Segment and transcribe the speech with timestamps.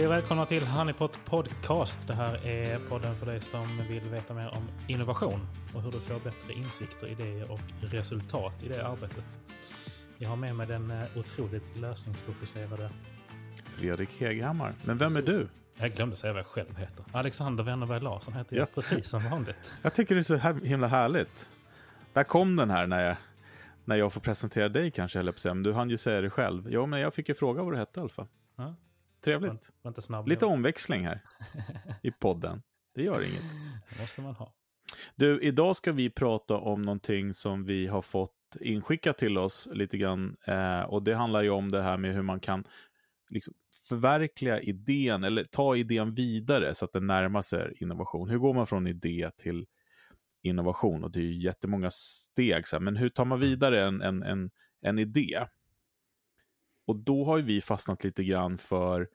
[0.00, 2.08] Hej och välkomna till Honeypot Podcast.
[2.08, 5.40] Det här är podden för dig som vill veta mer om innovation
[5.74, 9.40] och hur du får bättre insikter, idéer och resultat i det arbetet.
[10.18, 12.90] Jag har med mig den eh, otroligt lösningsfokuserade...
[13.64, 14.74] Fredrik Heghammar.
[14.84, 15.48] Men vem är du?
[15.78, 17.04] Jag glömde säga vad jag själv heter.
[17.12, 18.70] Alexander Wennerberg Larsson heter jag, Ja.
[18.74, 19.72] precis som vanligt.
[19.82, 21.50] Jag tycker det är så himla härligt.
[22.12, 23.16] Där kom den här när jag,
[23.84, 26.66] när jag får presentera dig kanske, eller du hann ju säga det själv.
[26.70, 28.28] Jo, men jag fick ju fråga vad du hette i alla fall.
[28.56, 28.74] Ja,
[29.20, 29.70] Trevligt.
[29.82, 30.28] var inte snabb.
[30.28, 31.22] Lite omväxling här
[32.02, 32.62] i podden.
[32.94, 33.44] Det gör inget.
[33.90, 34.54] Det måste man ha.
[35.16, 39.98] Du, idag ska vi prata om någonting som vi har fått inskickat till oss lite
[39.98, 40.36] grann.
[40.46, 42.64] Eh, och det handlar ju om det här med hur man kan
[43.30, 43.54] liksom,
[43.88, 48.30] förverkliga idén, eller ta idén vidare så att den närmar sig innovation.
[48.30, 49.66] Hur går man från idé till
[50.42, 51.04] innovation?
[51.04, 54.22] Och det är ju jättemånga steg, så här, men hur tar man vidare en, en,
[54.22, 54.50] en,
[54.80, 55.46] en idé?
[56.86, 59.08] Och då har ju vi fastnat lite grann för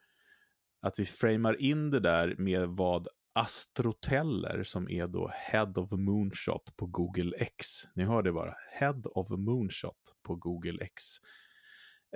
[0.86, 6.76] att vi framar in det där med vad Astroteller, som är då Head of Moonshot
[6.76, 7.66] på Google X.
[7.94, 11.02] Ni hör det bara, Head of Moonshot på Google X.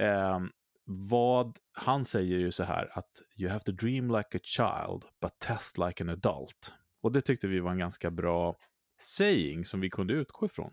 [0.01, 0.41] Eh,
[0.85, 5.39] vad han säger ju så här att you have to dream like a child but
[5.39, 6.75] test like an adult.
[7.03, 8.57] Och det tyckte vi var en ganska bra
[8.98, 10.73] saying som vi kunde utgå ifrån.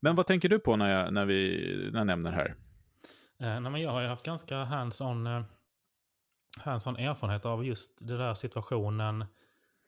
[0.00, 2.56] Men vad tänker du på när jag, när vi, när jag nämner det här?
[3.40, 5.44] Eh, nej, men jag har ju haft ganska hands-on eh,
[6.60, 9.24] hands-on erfarenhet av just den där situationen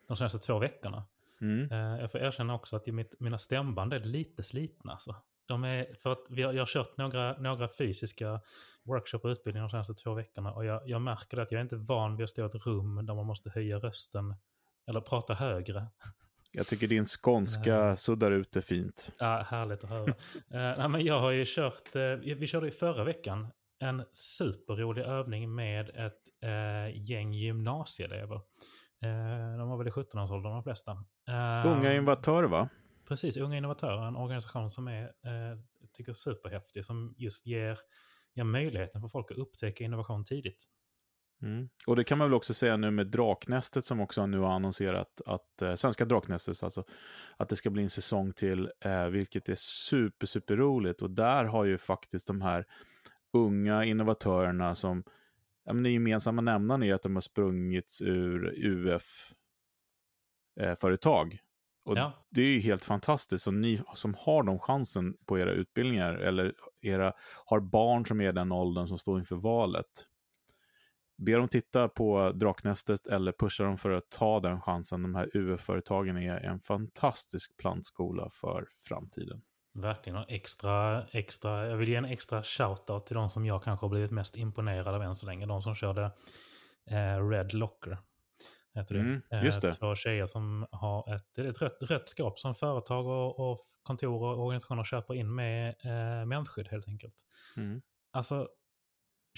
[0.09, 1.05] de senaste två veckorna.
[1.41, 1.73] Mm.
[1.73, 4.93] Eh, jag får erkänna också att mitt, mina stämband är lite slitna.
[4.93, 5.17] Alltså.
[5.47, 8.41] De är, för att vi har, jag har kört några, några fysiska
[8.85, 11.77] workshop och utbildningar de senaste två veckorna och jag, jag märker att jag är inte
[11.77, 14.35] van vid att stå i ett rum där man måste höja rösten
[14.87, 15.87] eller prata högre.
[16.53, 19.11] Jag tycker din skånska suddar ut det fint.
[19.19, 20.01] Ja, härligt att höra.
[20.01, 20.15] uh,
[20.49, 23.49] nej, men jag har ju kört, uh, vi körde i förra veckan
[23.85, 28.37] en superrolig övning med ett uh, gäng gymnasieelever.
[29.05, 30.93] Uh, de var väl i 17-årsåldern de flesta.
[30.93, 32.69] Uh, Unga innovatörer va?
[33.09, 35.59] Precis, Unga Innovatörer, en organisation som är, eh,
[35.93, 37.79] tycker är superhäftig, som just ger,
[38.35, 40.65] ger möjligheten för folk att upptäcka innovation tidigt.
[41.43, 41.69] Mm.
[41.87, 45.21] Och det kan man väl också säga nu med Draknästet som också nu har annonserat
[45.27, 46.85] att, eh, Svenska Draknästet alltså,
[47.37, 51.03] att det ska bli en säsong till, eh, vilket är super, super roligt.
[51.03, 52.67] Och där har ju faktiskt de här
[53.35, 55.05] unga innovatörerna som,
[55.65, 58.55] ja men det gemensamma nämnaren är att de har sprungits ur
[60.57, 61.39] UF-företag.
[61.85, 62.13] Och Ja.
[62.31, 63.45] det är ju helt fantastiskt.
[63.45, 67.13] Så ni som har de chansen på era utbildningar eller era,
[67.45, 70.07] har barn som är den åldern som står inför valet.
[71.17, 75.03] Be dem titta på Draknästet eller pusha dem för att ta den chansen.
[75.03, 79.43] De här UF-företagen är en fantastisk plantskola för framtiden.
[79.75, 83.85] Verkligen, och extra, extra, jag vill ge en extra shout-out till de som jag kanske
[83.85, 85.47] har blivit mest imponerad av än så länge.
[85.47, 86.05] De som körde
[86.91, 87.99] eh, Red Locker.
[88.75, 89.01] Heter det.
[89.01, 89.69] Mm, just det.
[89.69, 93.51] Eh, två tjejer som har ett, det är ett rött, rött skåp som företag och,
[93.51, 97.15] och kontor och organisationer köper in med eh, mensskydd helt enkelt.
[97.57, 97.83] Mm.
[98.13, 98.49] Alltså,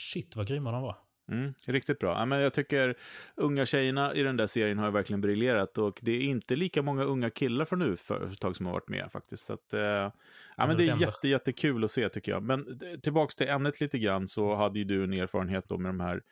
[0.00, 0.96] shit vad grymma de var.
[1.32, 2.18] Mm, riktigt bra.
[2.18, 2.94] Ja, men jag tycker
[3.36, 7.04] unga tjejerna i den där serien har verkligen briljerat och det är inte lika många
[7.04, 9.46] unga killar från UF-företag som har varit med faktiskt.
[9.46, 10.12] Så att, eh, ja,
[10.56, 12.42] men det är jätte, jättekul att se tycker jag.
[12.42, 15.88] Men eh, tillbaks till ämnet lite grann så hade ju du en erfarenhet då med
[15.88, 16.22] de här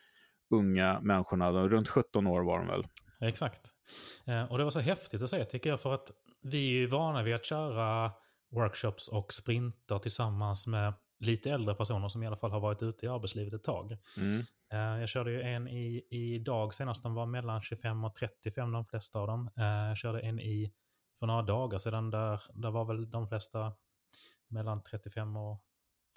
[0.51, 1.51] unga människorna.
[1.53, 2.87] Runt 17 år var de väl?
[3.21, 3.61] Exakt.
[4.27, 6.11] Eh, och det var så häftigt att se tycker jag för att
[6.43, 8.11] vi är ju vana vid att köra
[8.53, 10.95] workshops och sprinter tillsammans med
[11.25, 13.97] lite äldre personer som i alla fall har varit ute i arbetslivet ett tag.
[14.19, 14.41] Mm.
[14.73, 18.73] Eh, jag körde ju en i, i dag senast, de var mellan 25 och 35
[18.73, 19.51] de flesta av dem.
[19.57, 20.73] Eh, jag körde en i
[21.19, 23.73] för några dagar sedan där, där var väl de flesta
[24.49, 25.65] mellan 35 och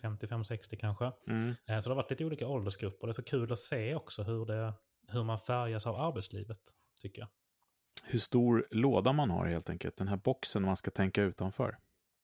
[0.01, 1.11] 55-60 kanske.
[1.27, 1.55] Mm.
[1.65, 3.07] Eh, Så det har varit lite olika åldersgrupper.
[3.07, 4.73] Det är så kul att se också hur, det,
[5.07, 6.59] hur man färgas av arbetslivet,
[7.01, 7.29] tycker jag.
[8.03, 9.97] Hur stor låda man har helt enkelt.
[9.97, 11.77] Den här boxen man ska tänka utanför.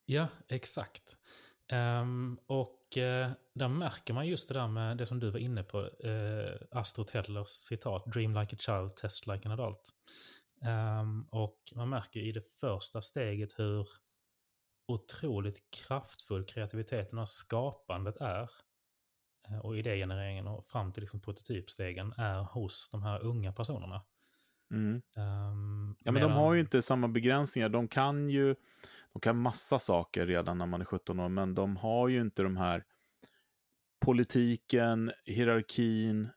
[0.05, 1.17] Ja, exakt.
[1.73, 5.63] Ehm, och uh, där märker man just det där med det som du var inne
[5.63, 9.89] på, uh, Astro Tellers citat, Dream like a child, test like an adult.
[10.61, 13.87] Ehm, och man märker i det första steget hur
[14.87, 18.49] otroligt kraftfull kreativiteten och skapandet är.
[19.49, 24.01] eh, Och idégenereringen och fram till liksom prototypstegen är hos de här unga personerna.
[24.71, 25.01] Mm.
[25.15, 27.69] Ehm, Ja, men de medan- har ju inte samma begränsningar.
[27.69, 28.55] De kan ju
[29.13, 32.43] de kan massa saker redan när man är 17 år, men de har ju inte
[32.43, 32.83] de här
[34.05, 36.29] politiken, hierarkin,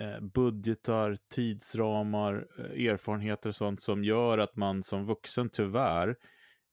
[0.00, 6.16] eh, budgetar, tidsramar, eh, erfarenheter och sånt som gör att man som vuxen tyvärr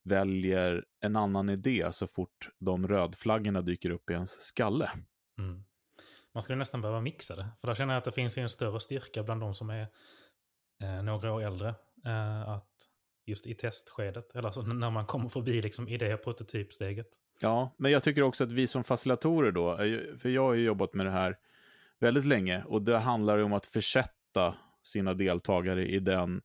[0.04, 4.90] väljer en annan idé så fort de rödflaggorna dyker upp i ens skalle.
[5.38, 5.64] Mm.
[6.34, 7.48] man skulle nästan behöva mixa det.
[7.60, 9.88] För där känner jag att det finns en större styrka bland de som är
[10.82, 11.68] eh, några år äldre.
[12.06, 12.91] Eh, att
[13.26, 17.06] just i testskedet, eller alltså när man kommer förbi liksom i det prototypsteget.
[17.40, 19.76] Ja, men jag tycker också att vi som facilitatorer då,
[20.18, 21.36] för jag har ju jobbat med det här
[21.98, 26.42] väldigt länge och det handlar ju om att försätta sina deltagare i den,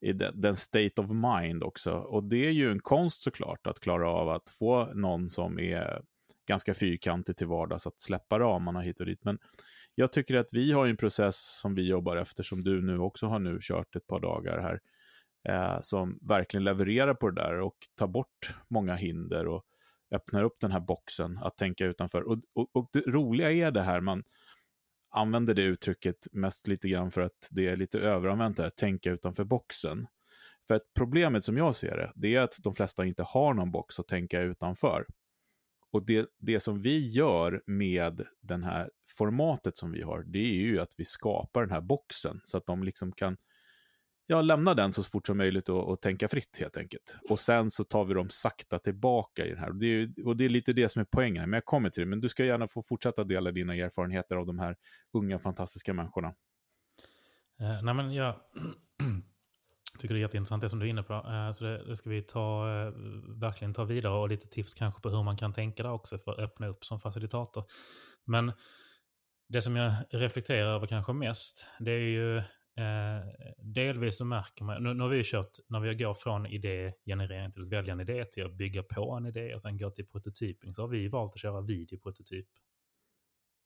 [0.00, 1.92] i den, den, state of mind också.
[1.92, 6.02] Och det är ju en konst såklart att klara av att få någon som är
[6.48, 9.24] ganska fyrkantig till vardags att släppa ramarna hit och dit.
[9.24, 9.38] Men
[9.94, 13.26] jag tycker att vi har en process som vi jobbar efter, som du nu också
[13.26, 14.80] har nu kört ett par dagar här,
[15.48, 19.64] eh, som verkligen levererar på det där och tar bort många hinder och
[20.10, 22.28] öppnar upp den här boxen att tänka utanför.
[22.28, 24.22] Och, och, och det roliga är det här, man
[25.10, 29.44] använder det uttrycket mest lite grann för att det är lite överanvänt där, tänka utanför
[29.44, 30.06] boxen.
[30.68, 33.70] För att problemet som jag ser det, det är att de flesta inte har någon
[33.70, 35.06] box att tänka utanför.
[35.90, 40.66] Och det, det som vi gör med det här formatet som vi har, det är
[40.66, 43.36] ju att vi skapar den här boxen så att de liksom kan
[44.30, 47.18] ja, lämna den så fort som möjligt och, och, tänka fritt helt enkelt.
[47.28, 49.68] Och sen så tar vi dem sakta tillbaka i den här.
[49.68, 52.00] Och det, är, och det är lite det som är poängen, men jag kommer till
[52.00, 52.06] det.
[52.06, 54.76] Men du ska gärna få fortsätta dela dina erfarenheter av de här
[55.12, 56.28] unga fantastiska människorna.
[57.60, 58.34] Eh, nej men jag
[59.98, 61.14] tycker det är jätteintressant det som du är inne på.
[61.14, 62.92] Eh, så det, det, ska vi ta, eh,
[63.40, 66.32] verkligen ta vidare och lite tips kanske på hur man kan tänka där också för
[66.32, 67.64] att öppna upp som facilitator.
[68.24, 68.52] Men
[69.48, 72.42] det som jag reflekterar över kanske mest, det är ju
[72.78, 73.24] Eh,
[73.56, 77.52] delvis så märker man, nu, nu har vi ju kört, när vi går från idégenerering
[77.52, 80.06] till att välja en idé till att bygga på en idé och sen gå till
[80.06, 82.46] prototyping så har vi valt att köra videoprototyp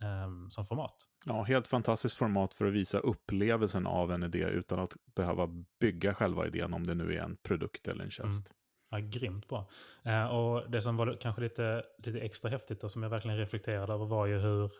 [0.02, 0.96] eh, som format.
[1.26, 5.48] Ja, helt fantastiskt format för att visa upplevelsen av en idé utan att behöva
[5.80, 8.46] bygga själva idén om det nu är en produkt eller en tjänst.
[8.48, 8.56] Mm.
[8.90, 9.68] Ja, grymt bra.
[10.04, 13.92] Eh, och det som var kanske lite, lite extra häftigt och som jag verkligen reflekterade
[13.92, 14.72] över var ju hur,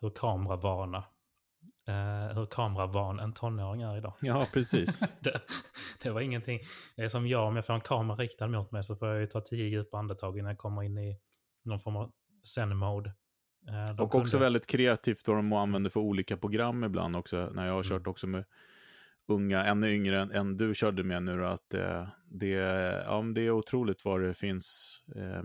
[0.00, 1.04] hur kameravana
[1.88, 4.14] Uh, hur kameravan en tonåring är idag.
[4.20, 5.00] Ja, precis.
[5.20, 5.40] det,
[6.02, 6.60] det, var ingenting.
[6.96, 9.20] Det är som jag, om jag får en kamera riktad mot mig så får jag
[9.20, 11.18] ju ta tio djupa andetag innan jag kommer in i
[11.64, 12.12] någon form av
[12.54, 13.12] zen-mode.
[13.68, 14.24] Uh, och kunde...
[14.24, 17.50] också väldigt kreativt vad de använder för olika program ibland också.
[17.54, 18.10] När jag har kört mm.
[18.10, 18.44] också med
[19.26, 21.46] unga, ännu yngre än, än du körde med nu.
[21.46, 22.48] Att eh, det,
[23.06, 25.42] ja, det är otroligt vad det finns eh,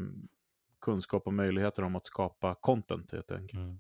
[0.82, 3.64] kunskap och möjligheter om att skapa content helt enkelt.
[3.64, 3.80] Mm.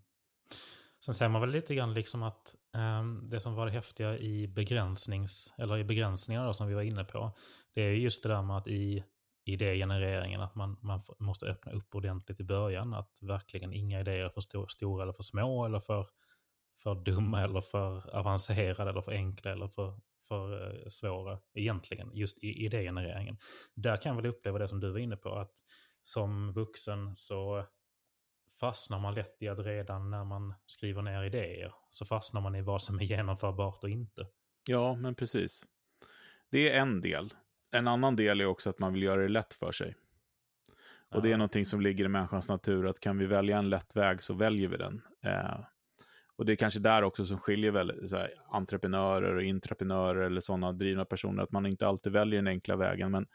[1.06, 4.48] Sen ser man väl lite grann liksom att um, det som var det häftiga i,
[4.48, 7.32] begränsnings, eller i begränsningarna som vi var inne på,
[7.74, 9.04] det är just det där med att i
[9.46, 14.30] idégenereringen, att man, man måste öppna upp ordentligt i början, att verkligen inga idéer är
[14.30, 16.08] för stor, stora eller för små eller för,
[16.84, 22.44] för dumma eller för avancerade eller för enkla eller för, för eh, svåra egentligen, just
[22.44, 23.38] i idégenereringen.
[23.76, 25.54] Där kan jag väl uppleva det som du var inne på, att
[26.02, 27.66] som vuxen så
[28.60, 32.62] fastnar man lätt i att redan när man skriver ner idéer så fastnar man i
[32.62, 34.28] vad som är genomförbart och inte.
[34.68, 35.66] Ja, men precis.
[36.52, 37.34] Det är en del.
[37.72, 39.96] En annan del är också att man vill göra det lätt för sig.
[41.10, 43.96] Och det är någonting som ligger i människans natur, att kan vi välja en lätt
[43.96, 45.02] väg så väljer vi den.
[45.26, 45.60] Eh,
[46.36, 50.72] och det är kanske där också som skiljer väl, här, entreprenörer och intraprenörer eller sådana
[50.72, 53.12] drivna personer, att man inte alltid väljer den enkla vägen.
[53.12, 53.28] Men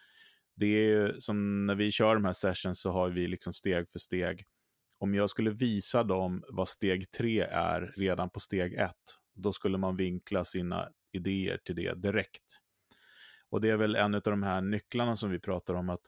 [0.57, 3.89] det är ju som när vi kör de här sessions så har vi liksom steg
[3.89, 4.45] för steg
[5.01, 9.79] om jag skulle visa dem vad steg tre är redan på steg ett, då skulle
[9.79, 12.61] man vinkla sina idéer till det direkt.
[13.51, 16.01] Och det är väl en av de här nycklarna som vi pratar om, att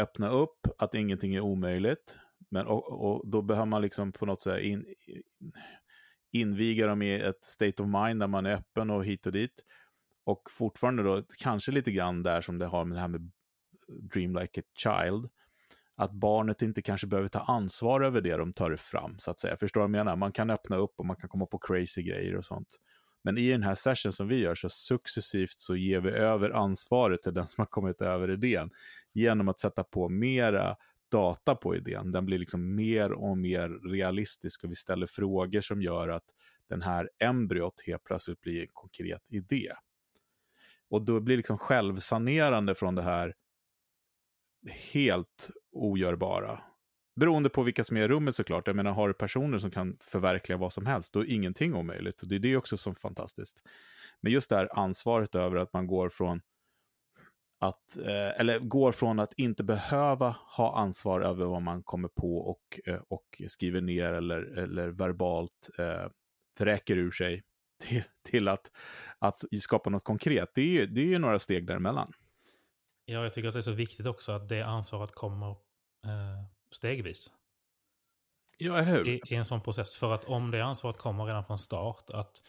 [0.00, 2.18] öppna upp, att ingenting är omöjligt.
[2.50, 4.94] Men, och, och då behöver man liksom på något sätt in,
[6.32, 9.64] inviga dem i ett state of mind där man är öppen och hit och dit.
[10.24, 13.30] Och fortfarande då, kanske lite grann där som det har med det här med
[13.88, 15.28] Dream like a child,
[15.96, 19.56] att barnet inte kanske behöver ta ansvar över det de tar fram, så att säga.
[19.56, 20.16] Förstår du vad jag menar?
[20.16, 22.68] Man kan öppna upp och man kan komma på crazy grejer och sånt.
[23.24, 27.22] Men i den här session som vi gör så successivt så ger vi över ansvaret
[27.22, 28.70] till den som har kommit över idén
[29.12, 30.76] genom att sätta på mera
[31.10, 32.12] data på idén.
[32.12, 36.24] Den blir liksom mer och mer realistisk och vi ställer frågor som gör att
[36.68, 39.72] den här embryot helt plötsligt blir en konkret idé.
[40.90, 43.34] Och då blir liksom självsanerande från det här
[44.70, 46.60] helt ogörbara.
[47.20, 48.66] Beroende på vilka som är i rummet såklart.
[48.66, 52.22] Jag menar, har du personer som kan förverkliga vad som helst, då är ingenting omöjligt.
[52.22, 53.62] Och det är det också som är fantastiskt.
[54.20, 56.40] Men just det här ansvaret över att man går från
[57.60, 62.36] att, eh, eller går från att inte behöva ha ansvar över vad man kommer på
[62.36, 66.10] och, eh, och skriver ner eller, eller verbalt eh,
[66.60, 67.42] vräker ur sig
[67.84, 68.70] till, till att,
[69.18, 70.50] att skapa något konkret.
[70.54, 72.12] Det är ju, det är ju några steg däremellan.
[73.04, 75.50] Ja, jag tycker att det är så viktigt också att det ansvaret kommer
[76.04, 77.30] eh, stegvis.
[78.58, 79.08] Ja, eller hur?
[79.08, 79.96] I, I, en sån process.
[79.96, 82.42] För att om det ansvaret kommer redan från start, att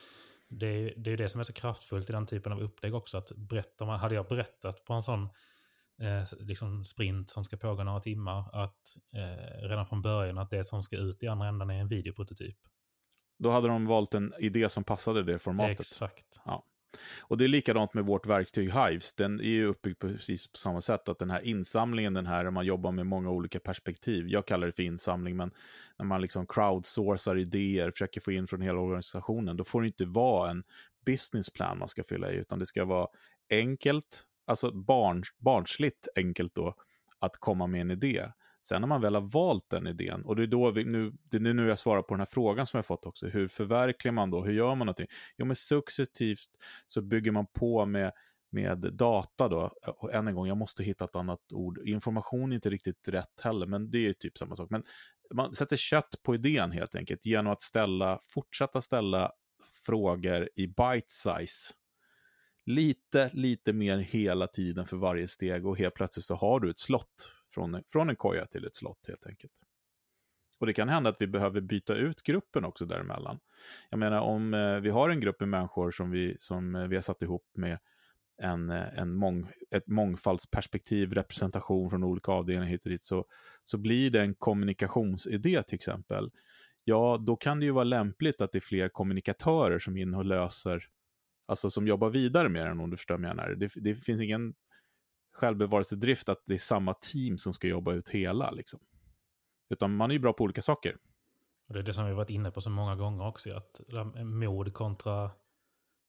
[0.50, 3.18] det, det är det som är så kraftfullt i den typen av upplägg också.
[3.18, 5.30] Att berättar man, hade jag berättat på en sån
[6.02, 10.64] eh, liksom sprint som ska pågå några timmar, att eh, redan från början att det
[10.64, 12.58] som ska ut i andra änden är en videoprototyp.
[13.38, 15.80] Då hade de valt en idé som passade det formatet.
[15.80, 16.42] Exakt.
[16.46, 16.66] Ja.
[17.22, 19.14] Och det är likadant med vårt verktyg Hives.
[19.14, 21.10] Den är ju uppbyggd precis på samma sätt.
[21.10, 24.26] Att den här insamlingen, den här man jobbar med många olika perspektiv.
[24.28, 25.52] Jag kallar det för insamling, men
[26.00, 30.06] när man liksom crowdsourcar idéer, försöker få in från hela organisationen, då får det inte
[30.06, 30.64] vara en
[31.06, 33.08] businessplan man ska fylla i, utan det ska vara
[33.50, 36.76] enkelt, alltså barn, barnsligt enkelt då,
[37.20, 38.26] att komma med en idé.
[38.68, 41.38] Sen när man väl har valt den idén, och det är, då vi, nu, det
[41.38, 44.32] är nu jag svarar på den här frågan som jag fått också, hur förverkligar man
[44.32, 45.08] då, hur gör man någonting?
[45.38, 46.50] Jo, men successivt
[46.88, 48.12] så bygger man på med,
[48.52, 52.56] med data då, och än en gång, jag måste hitta ett annat ord, information är
[52.56, 54.70] inte riktigt rätt heller, men det är typ samma sak.
[54.70, 54.84] Men
[55.34, 59.32] man sätter kött på idén helt enkelt, genom att ställa, fortsätta ställa
[59.86, 61.74] frågor i bite size.
[62.66, 66.80] Lite, lite mer hela tiden för varje steg och helt plötsligt så har du ett
[66.80, 69.54] slott från, från en koja till ett slott helt enkelt.
[70.60, 73.40] Och det kan hända att vi behöver byta ut gruppen också däremellan.
[73.90, 76.96] Jag menar om eh, vi har en grupp med människor som vi, som eh, vi
[76.96, 77.78] har satt ihop med
[78.42, 83.26] en, eh, en mång, ett mångfaldsperspektiv, representation från olika avdelningar hit och dit, så,
[83.64, 86.32] så blir det en kommunikationsidé till exempel.
[86.84, 90.26] Ja, då kan det ju vara lämpligt att det är fler kommunikatörer som in och
[90.26, 90.88] löser,
[91.46, 93.50] alltså som jobbar vidare med den om du förstår vad jag menar.
[93.50, 94.54] Det, det finns ingen
[95.36, 98.52] självbevarelsedrift att det är samma team som ska jobba ut hela.
[98.52, 98.80] Liksom.
[99.70, 100.98] Utan man är ju bra på olika saker.
[101.68, 103.82] Och det är det som vi varit inne på så många gånger också, att
[104.24, 105.32] mod kontra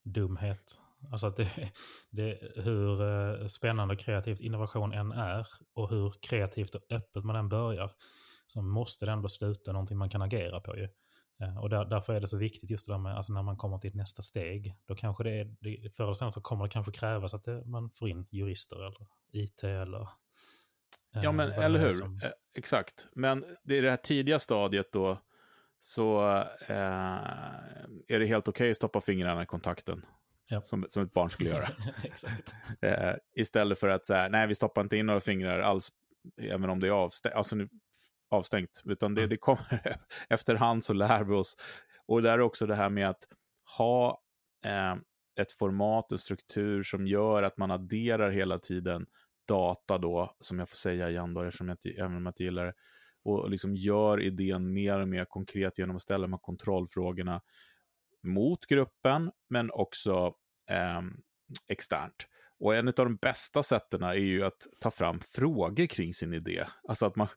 [0.04, 0.80] dumhet.
[1.12, 1.72] Alltså att det,
[2.10, 7.36] det, hur eh, spännande och kreativt innovation än är och hur kreativt och öppet man
[7.36, 7.90] än börjar
[8.46, 10.88] så måste det ändå sluta någonting man kan agera på ju.
[11.42, 13.56] Eh, och där, därför är det så viktigt just det där med alltså när man
[13.56, 14.74] kommer till ett nästa steg.
[14.86, 17.90] Då kanske det är, förr eller senare så kommer det kanske krävas att det, man
[17.90, 20.00] får in jurister eller IT eller...
[20.00, 21.92] Eh, ja, men eller hur.
[21.92, 22.20] Som...
[22.24, 23.08] Eh, exakt.
[23.12, 25.18] Men det är det här tidiga stadiet då,
[25.80, 26.36] så
[26.68, 27.16] eh,
[28.08, 30.06] är det helt okej okay att stoppa fingrarna i kontakten.
[30.48, 30.62] Ja.
[30.62, 31.68] Som, som ett barn skulle göra.
[32.80, 35.92] eh, istället för att säga, nej vi stoppar inte in några fingrar alls,
[36.40, 37.34] även om det är avstängt.
[37.34, 37.56] Alltså,
[38.30, 39.30] avstängt, utan det, mm.
[39.30, 39.96] det kommer
[40.28, 41.56] efterhand så lär vi oss.
[42.06, 43.28] Och det är också det här med att
[43.78, 44.22] ha
[44.64, 44.94] eh,
[45.40, 49.06] ett format och struktur som gör att man adderar hela tiden
[49.48, 52.66] data då, som jag får säga igen då, eftersom jag, även om jag inte gillar
[52.66, 52.74] det,
[53.24, 57.40] och liksom gör idén mer och mer konkret genom att ställa de här kontrollfrågorna
[58.22, 60.34] mot gruppen, men också
[60.70, 61.00] eh,
[61.68, 62.26] externt.
[62.58, 66.66] Och en av de bästa sätten är ju att ta fram frågor kring sin idé.
[66.88, 67.28] Alltså att man,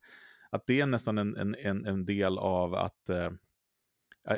[0.50, 3.32] att det är nästan en, en, en del av att eh,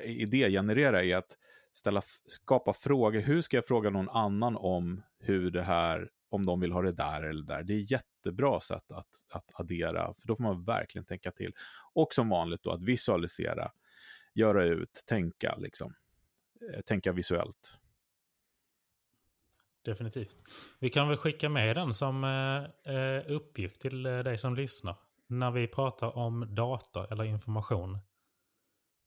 [0.03, 1.37] idégenerera är att
[1.73, 3.19] ställa, skapa frågor.
[3.19, 6.91] Hur ska jag fråga någon annan om hur det här, om de vill ha det
[6.91, 7.63] där eller där?
[7.63, 11.53] Det är jättebra sätt att, att addera, för då får man verkligen tänka till.
[11.93, 13.71] Och som vanligt då att visualisera,
[14.33, 15.93] göra ut, tänka liksom.
[16.73, 17.77] Eh, tänka visuellt.
[19.85, 20.37] Definitivt.
[20.79, 24.95] Vi kan väl skicka med den som eh, eh uppgift till eh, dig som lyssnar
[25.31, 27.97] när vi pratar om data eller information,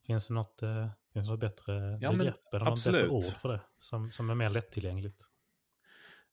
[0.07, 3.49] finns det något, eh, finns det något bättre ja, begrepp eller något bättre ord för
[3.49, 5.25] det som, som är mer lättillgängligt?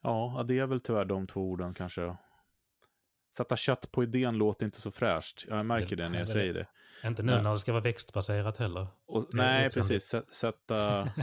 [0.02, 2.18] Ja, det är väl tyvärr de två orden kanske.
[3.36, 5.46] Sätta kött på idén låter inte så fräscht.
[5.48, 6.68] Jag märker det, det när jag säger det.
[7.04, 8.88] Inte nu när det ska vara växtbaserat heller.
[9.06, 10.16] Och, nej, precis.
[10.28, 11.10] Sätta...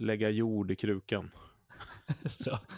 [0.00, 1.30] lägga jord i krukan.
[2.26, 2.58] så.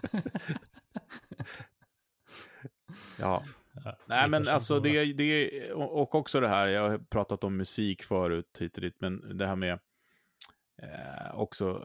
[3.21, 3.43] Ja.
[3.85, 8.03] ja Nej, men alltså det, det, och också det här, jag har pratat om musik
[8.03, 9.79] förut hit och dit, men det här med
[10.83, 11.83] eh, också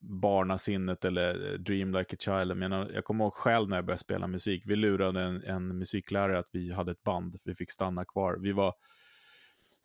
[0.00, 2.50] barnasinnet eller Dream Like a Child.
[2.50, 5.78] Jag, menar, jag kommer ihåg själv när jag började spela musik, vi lurade en, en
[5.78, 8.36] musiklärare att vi hade ett band, vi fick stanna kvar.
[8.40, 8.74] Vi var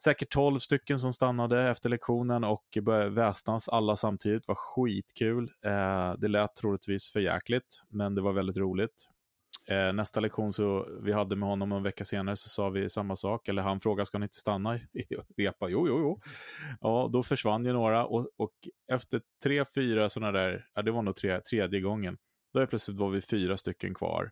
[0.01, 4.43] säkert tolv stycken som stannade efter lektionen och började väsnas alla samtidigt.
[4.43, 5.51] Det var skitkul.
[5.65, 9.07] Eh, det lät troligtvis för jäkligt, men det var väldigt roligt.
[9.71, 13.15] Eh, nästa lektion så vi hade med honom en vecka senare så sa vi samma
[13.15, 13.47] sak.
[13.47, 14.81] Eller han frågade, ska ni inte stanna i
[15.38, 15.69] repa?
[15.69, 16.21] Jo, jo, jo.
[16.81, 18.53] Ja, då försvann ju några och, och
[18.91, 22.17] efter tre, fyra sådana där, ja, det var nog tre, tredje gången,
[22.53, 24.31] då är plötsligt var vi fyra stycken kvar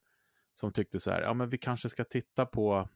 [0.54, 2.90] som tyckte så här, ja men vi kanske ska titta på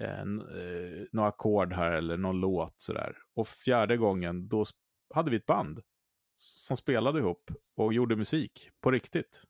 [0.00, 3.16] eh, eh, några ackord här eller någon låt sådär.
[3.36, 4.64] Och fjärde gången, då
[5.14, 5.80] hade vi ett band
[6.36, 9.44] som spelade ihop och gjorde musik på riktigt.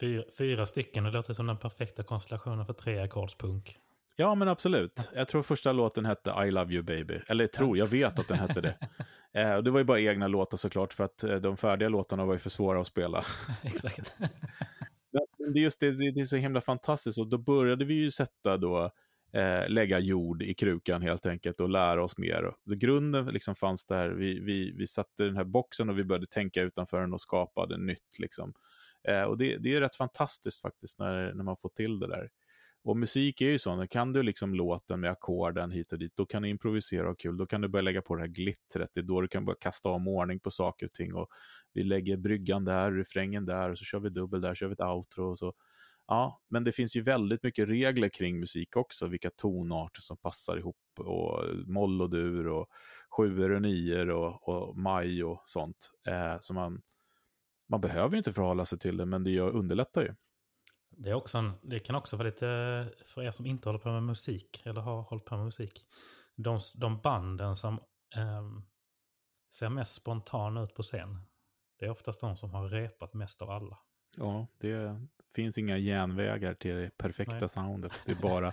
[0.00, 3.78] Fyra, fyra stycken, det låter som den perfekta konstellationen för tre ackordspunk.
[4.16, 5.10] Ja, men absolut.
[5.14, 7.20] Jag tror första låten hette I Love You Baby.
[7.28, 8.78] Eller jag tror, jag vet att den hette det.
[9.36, 12.24] Eh, och det var ju bara egna låtar såklart, för att eh, de färdiga låtarna
[12.24, 13.24] var ju för svåra att spela.
[13.62, 14.16] Exakt.
[15.52, 17.18] Det är just det, det är så himla fantastiskt.
[17.18, 18.90] Och då började vi ju sätta då,
[19.32, 22.44] eh, lägga jord i krukan helt enkelt och lära oss mer.
[22.44, 24.08] Och grunden liksom fanns där.
[24.10, 27.78] Vi, vi, vi satte den här boxen och vi började tänka utanför den och skapade
[27.78, 28.18] nytt.
[28.18, 28.54] Liksom.
[29.08, 32.30] Eh, och det, det är rätt fantastiskt faktiskt när, när man får till det där.
[32.84, 36.26] Och musik är ju så, kan du liksom låten med ackorden hit och dit, då
[36.26, 39.00] kan du improvisera och kul, då kan du börja lägga på det här glittret, det
[39.00, 41.14] är då du kan börja kasta om ordning på saker och ting.
[41.14, 41.28] Och
[41.72, 44.72] vi lägger bryggan där, refrängen där, och så kör vi dubbel där, så kör vi
[44.72, 45.52] ett outro och så.
[46.06, 50.56] Ja, men det finns ju väldigt mycket regler kring musik också, vilka tonarter som passar
[50.56, 52.66] ihop, och moll och dur, och
[53.16, 55.90] sjuor och nior och, och maj och sånt.
[56.06, 56.82] Eh, så man,
[57.66, 60.14] man behöver ju inte förhålla sig till det, men det gör, underlättar ju.
[60.90, 62.46] Det, är också en, det kan också vara lite,
[63.04, 65.86] för er som inte håller på med musik, eller har hållit på med musik,
[66.34, 67.74] de, de banden som
[68.16, 68.42] eh,
[69.54, 71.20] ser mest spontana ut på scen,
[71.78, 73.78] det är oftast de som har repat mest av alla.
[74.16, 75.00] Ja, det
[75.34, 77.48] finns inga genvägar till det perfekta Nej.
[77.48, 77.92] soundet.
[78.06, 78.52] Det är bara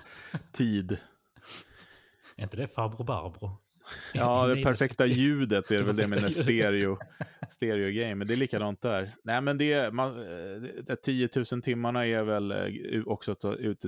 [0.51, 0.91] tid.
[2.35, 3.57] Är inte det farbror Barbro?
[4.13, 6.97] Ja, det perfekta ljudet är väl det med stereo,
[7.49, 8.15] stereo game.
[8.15, 9.11] Men det är likadant där.
[9.23, 10.15] Nej, men det, man,
[10.85, 13.85] det 10 000 timmarna är väl eh, också ut,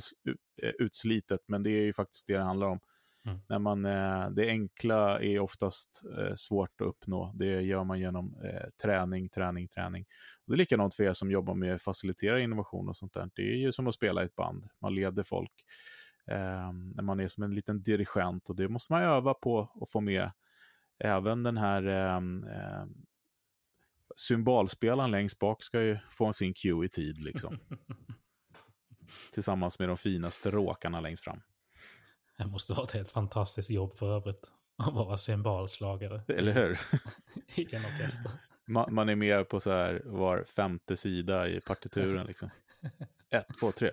[0.63, 2.79] eh, utslitet, men det är ju faktiskt det det handlar om.
[3.25, 3.39] Mm.
[3.49, 6.01] När man, eh, det enkla är oftast
[6.35, 7.31] svårt att uppnå.
[7.35, 8.35] Det gör man genom
[8.81, 10.05] träning, träning, träning.
[10.45, 13.29] Och det är likadant för er som jobbar med att facilitera innovation och sånt där.
[13.35, 14.65] Det är ju som att spela i ett band.
[14.81, 15.51] Man leder folk.
[16.27, 19.91] Eh, när man är som en liten dirigent och det måste man öva på att
[19.91, 20.31] få med
[20.99, 22.85] även den här eh,
[24.15, 27.59] symbolspelaren längst bak ska ju få sin cue i tid liksom.
[29.33, 31.41] Tillsammans med de finaste råkarna längst fram.
[32.37, 34.51] Det måste vara ett helt fantastiskt jobb för övrigt.
[34.77, 36.21] Att vara cymbalslagare.
[36.27, 36.79] Eller hur?
[37.55, 38.31] I en orkester.
[38.65, 42.49] Man, man, är med på så här var femte sida i partituren liksom.
[43.29, 43.91] Ett, två, tre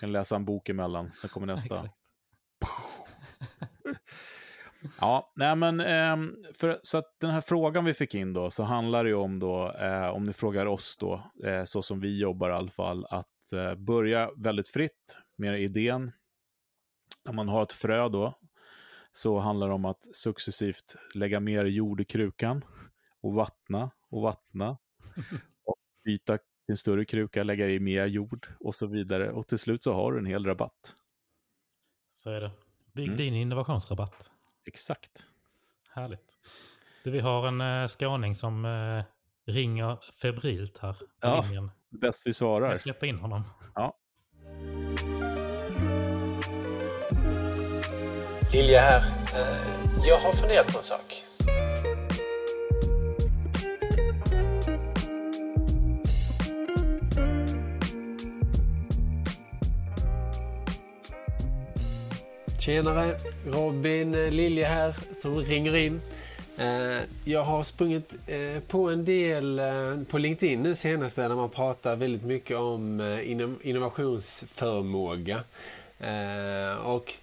[0.00, 1.88] kan läsa en bok emellan, sen kommer nästa.
[5.00, 8.62] Ja, nej men ehm, för, så att den här frågan vi fick in då, så
[8.62, 12.50] handlar det om då, eh, om ni frågar oss då, eh, så som vi jobbar
[12.50, 16.12] i alla fall, att eh, börja väldigt fritt med idén.
[17.26, 18.38] När man har ett frö då,
[19.12, 22.64] så handlar det om att successivt lägga mer jord i krukan
[23.20, 24.78] och vattna och vattna.
[25.64, 26.38] Och byta
[26.70, 29.30] en större kruka, lägga i mer jord och så vidare.
[29.30, 30.94] Och till slut så har du en hel rabatt.
[32.22, 32.50] Så är det.
[32.92, 33.16] Bygg mm.
[33.16, 34.30] din innovationsrabatt.
[34.66, 35.26] Exakt.
[35.90, 36.38] Härligt.
[37.04, 39.04] Du, vi har en äh, skåning som äh,
[39.52, 40.96] ringer febrilt här.
[41.20, 41.70] Ja, linjen.
[41.90, 42.70] bäst vi svarar.
[42.70, 43.42] Jag släppa in honom.
[43.74, 43.96] Ja.
[48.52, 49.00] Lilja här.
[49.00, 51.24] Uh, jag har funderat på en sak.
[62.60, 63.16] Tjenare!
[63.46, 66.00] Robin eh, Lilje här som ringer in.
[66.58, 69.60] Eh, jag har sprungit eh, på en del
[70.10, 73.00] på LinkedIn nu senast, där man pratar väldigt mycket om
[73.62, 75.40] innovationsförmåga.
[76.84, 77.14] Och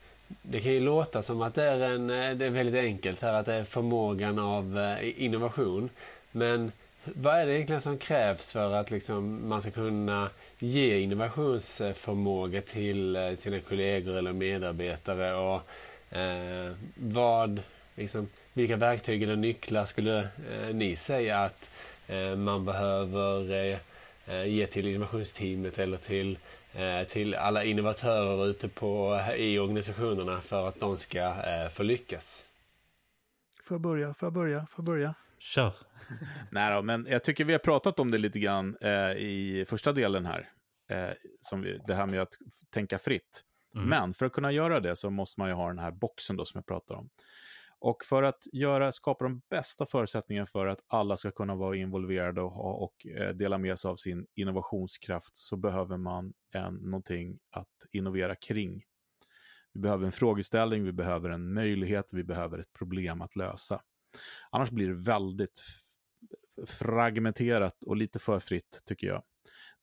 [0.42, 3.46] det kan ju låta som att det är, en, det är väldigt enkelt, här, att
[3.46, 5.90] det är förmågan av innovation.
[6.32, 6.72] Men
[7.04, 13.16] vad är det egentligen som krävs för att liksom man ska kunna ge innovationsförmåga till
[13.16, 15.36] eh, sina kollegor eller medarbetare?
[15.36, 15.62] Och
[16.18, 17.62] eh, vad,
[17.96, 21.72] liksom, vilka verktyg eller nycklar skulle eh, ni säga att
[22.08, 23.52] eh, man behöver
[24.26, 26.38] eh, ge till innovationsteamet eller till,
[26.74, 31.34] eh, till alla innovatörer ute på, eh, i organisationerna för att de ska
[31.74, 32.44] få lyckas?
[33.64, 34.14] Får jag börja?
[34.14, 34.60] Får jag börja?
[34.60, 35.16] Får jag börja?
[35.40, 35.74] Kör.
[36.52, 39.94] Nej då, men jag tycker vi har pratat om det lite grann eh, i första
[39.94, 40.50] delen här.
[40.90, 42.34] Eh, som vi, det här med att
[42.70, 43.44] tänka fritt.
[43.76, 43.90] Mm.
[43.90, 46.46] Men för att kunna göra det så måste man ju ha den här boxen då
[46.46, 47.10] som jag pratar om.
[47.80, 52.42] Och för att göra, skapa de bästa förutsättningarna för att alla ska kunna vara involverade
[52.42, 57.68] och, och eh, dela med sig av sin innovationskraft så behöver man en, någonting att
[57.92, 58.84] innovera kring.
[59.74, 63.82] Vi behöver en frågeställning, vi behöver en möjlighet, vi behöver ett problem att lösa.
[64.52, 65.64] Annars blir det väldigt
[66.66, 69.24] fragmenterat och lite för fritt, tycker jag.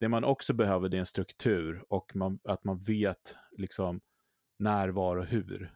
[0.01, 4.01] Det man också behöver det är en struktur och man, att man vet liksom
[4.59, 5.73] när, var och hur.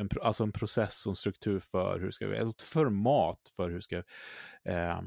[0.00, 3.80] En, alltså en process och en struktur för hur ska vi, ett format för hur
[3.80, 3.96] ska
[4.64, 5.00] eh,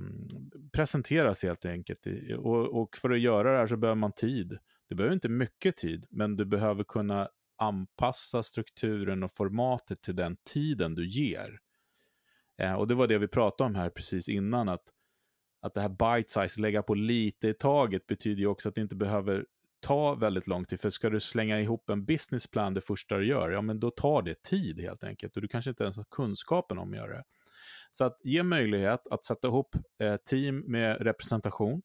[0.74, 2.00] presenteras helt enkelt.
[2.38, 4.58] Och, och, för att göra det här så behöver man tid.
[4.90, 10.38] Du behöver inte mycket tid, men du behöver kunna anpassa strukturen och formatet till den
[10.54, 11.60] tiden du ger.
[12.58, 14.84] Eh, och det var det vi pratade om här precis innan, att,
[15.62, 18.82] att det här bite size, lägga på lite i taget, betyder ju också att det
[18.82, 19.46] inte behöver
[19.80, 20.80] ta väldigt lång tid.
[20.80, 24.22] För ska du slänga ihop en businessplan det första du gör, ja men då tar
[24.22, 25.36] det tid helt enkelt.
[25.36, 27.24] Och du kanske inte ens har kunskapen om att göra det.
[27.92, 31.82] Så att ge möjlighet att sätta ihop eh, team med representation,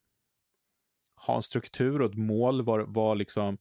[1.27, 3.59] ha en struktur och ett mål vad, vad, liksom,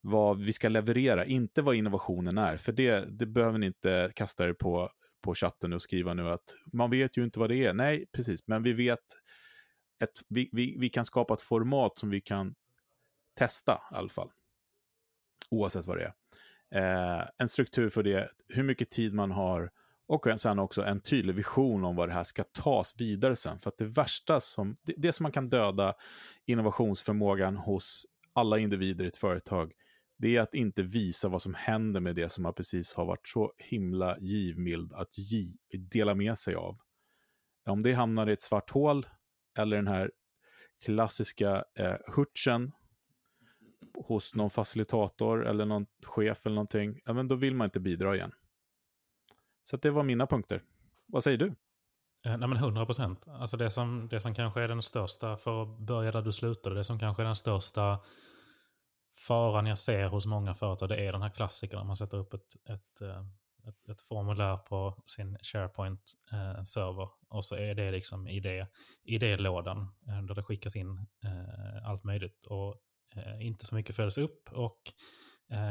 [0.00, 2.56] vad vi ska leverera, inte vad innovationen är.
[2.56, 6.56] För det, det behöver ni inte kasta er på, på chatten och skriva nu att
[6.72, 7.74] man vet ju inte vad det är.
[7.74, 9.04] Nej, precis, men vi vet
[10.02, 12.54] ett, vi, vi, vi kan skapa ett format som vi kan
[13.38, 14.30] testa i alla fall.
[15.50, 16.14] Oavsett vad det är.
[16.74, 19.70] Eh, en struktur för det, hur mycket tid man har
[20.10, 23.58] och sen också en tydlig vision om vad det här ska tas vidare sen.
[23.58, 25.94] För att det värsta som, det, det som man kan döda
[26.46, 29.72] innovationsförmågan hos alla individer i ett företag,
[30.20, 33.28] det är att inte visa vad som händer med det som man precis har varit
[33.28, 35.56] så himla givmild att gi,
[35.92, 36.78] dela med sig av.
[37.66, 39.06] Om det hamnar i ett svart hål
[39.58, 40.10] eller den här
[40.84, 42.72] klassiska eh, hurtsen
[43.94, 48.16] hos någon facilitator eller någon chef eller någonting, ja, men då vill man inte bidra
[48.16, 48.32] igen.
[49.62, 50.62] Så det var mina punkter.
[51.06, 51.46] Vad säger du?
[52.24, 53.28] Eh, nej men 100 procent.
[53.28, 56.76] Alltså det som, det som kanske är den största, för att börja där du slutade,
[56.76, 57.98] det som kanske är den största
[59.26, 61.86] faran jag ser hos många företag, det är den här klassikern.
[61.86, 63.24] Man sätter upp ett, ett, eh,
[63.68, 68.66] ett, ett formulär på sin SharePoint-server eh, och så är det liksom idé,
[69.02, 71.06] idélådan eh, där det skickas in
[71.84, 72.46] allt möjligt.
[72.46, 72.76] Och
[73.40, 74.80] inte så mycket följs upp och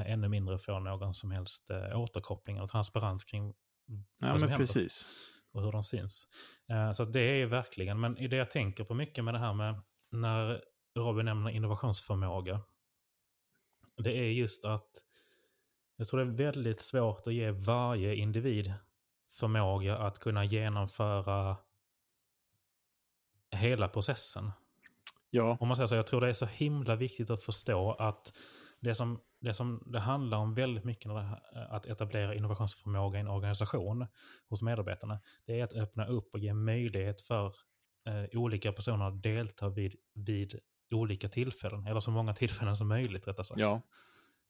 [0.05, 3.53] ännu mindre får någon som helst återkoppling och transparens kring
[4.19, 4.65] ja, vad som händer.
[4.65, 5.05] Precis.
[5.53, 6.27] Och hur de syns.
[6.93, 9.81] Så det är verkligen, men det jag tänker på mycket med det här med
[10.11, 10.61] när
[10.97, 12.61] Robin nämner innovationsförmåga.
[14.03, 14.89] Det är just att
[15.95, 18.73] jag tror det är väldigt svårt att ge varje individ
[19.31, 21.57] förmåga att kunna genomföra
[23.51, 24.51] hela processen.
[25.29, 25.57] Ja.
[25.59, 28.33] Om man säger så, jag tror det är så himla viktigt att förstå att
[28.79, 33.21] det som det, som det handlar om väldigt mycket när det, att etablera innovationsförmåga i
[33.21, 34.07] en organisation
[34.49, 37.53] hos medarbetarna, det är att öppna upp och ge möjlighet för
[38.07, 40.59] eh, olika personer att delta vid, vid
[40.95, 43.59] olika tillfällen, eller så många tillfällen som möjligt rättare sagt.
[43.59, 43.81] Ja.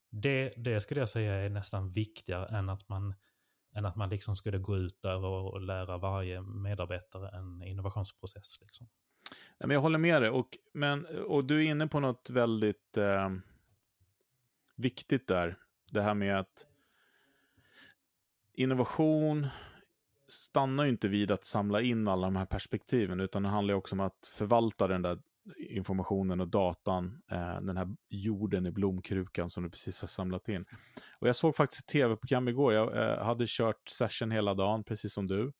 [0.10, 3.14] Det, det skulle jag säga är nästan viktigare än att man,
[3.76, 8.62] än att man liksom skulle gå ut där och, lära varje medarbetare en innovationsprocess.
[8.62, 8.88] Liksom.
[9.32, 10.30] Nej, men jag håller med dig.
[10.30, 13.30] Och, men, och du är inne på något väldigt eh,
[14.76, 15.58] viktigt där.
[15.92, 16.68] Det här med att
[18.54, 19.48] innovation
[20.28, 23.96] stannar ju inte vid att samla in alla de här perspektiven, utan det handlar också
[23.96, 25.20] om att förvalta den där
[25.58, 30.66] informationen och datan, eh, den här jorden i blomkrukan som du precis har samlat in.
[31.20, 32.74] Och jag såg faktiskt ett tv-program igår.
[32.74, 35.52] Jag eh, hade kört session hela dagen, precis som du.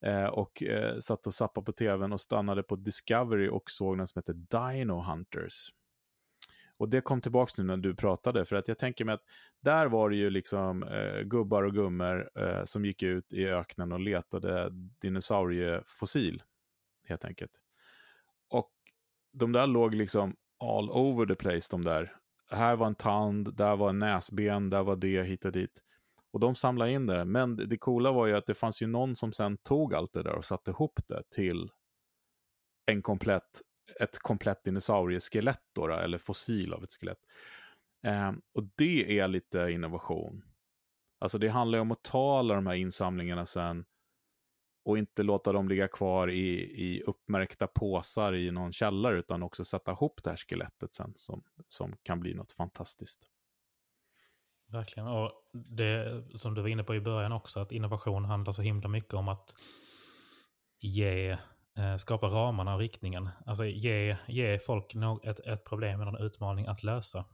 [0.00, 4.10] Eh, och eh, satt och sappade på tvn och stannade på Discovery och såg något
[4.10, 5.70] som heter Dino Hunters.
[6.76, 9.24] Och det kom tillbaka nu när du pratade, för att jag tänker mig att
[9.60, 13.92] där var det ju liksom eh, gubbar och gummor eh, som gick ut i öknen
[13.92, 14.68] och letade
[15.00, 16.42] dinosauriefossil,
[17.08, 17.52] helt enkelt.
[18.48, 18.72] Och
[19.34, 22.16] de där låg liksom all over the place, de där.
[22.50, 25.82] Här var en tand, där var en näsben, där var det, hit och dit.
[26.32, 27.24] Och de samlade in det.
[27.24, 30.22] Men det coola var ju att det fanns ju någon som sen tog allt det
[30.22, 31.70] där och satte ihop det till
[32.86, 33.62] en komplett,
[34.00, 37.18] ett komplett dinosaurieskelett, då, eller fossil av ett skelett.
[38.06, 40.44] Eh, och det är lite innovation.
[41.20, 43.84] Alltså det handlar ju om att ta alla de här insamlingarna sen
[44.84, 49.64] och inte låta dem ligga kvar i, i uppmärkta påsar i någon källare, utan också
[49.64, 53.30] sätta ihop det här skelettet sen som, som kan bli något fantastiskt.
[54.66, 55.08] Verkligen.
[55.08, 58.88] Och det som du var inne på i början också, att innovation handlar så himla
[58.88, 59.54] mycket om att
[60.80, 61.30] ge,
[61.78, 63.28] eh, skapa ramarna och riktningen.
[63.46, 67.24] Alltså ge, ge folk ett, ett problem eller en utmaning att lösa.